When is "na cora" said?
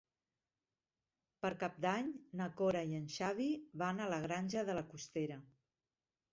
2.41-2.83